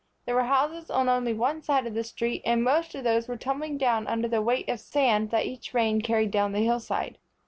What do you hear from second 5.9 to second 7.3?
carried down the hillside.